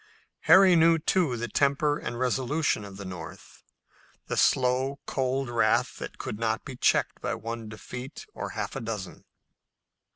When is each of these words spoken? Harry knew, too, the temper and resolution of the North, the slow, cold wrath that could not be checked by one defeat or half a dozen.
Harry 0.45 0.75
knew, 0.75 0.97
too, 0.97 1.37
the 1.37 1.47
temper 1.47 1.99
and 1.99 2.17
resolution 2.17 2.83
of 2.83 2.97
the 2.97 3.05
North, 3.05 3.61
the 4.25 4.35
slow, 4.35 4.97
cold 5.05 5.47
wrath 5.47 5.97
that 5.97 6.17
could 6.17 6.39
not 6.39 6.65
be 6.65 6.75
checked 6.75 7.21
by 7.21 7.35
one 7.35 7.69
defeat 7.69 8.25
or 8.33 8.49
half 8.57 8.75
a 8.75 8.81
dozen. 8.81 9.25